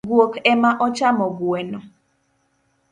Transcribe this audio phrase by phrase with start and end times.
[0.09, 1.79] Guok emaochamo gweno.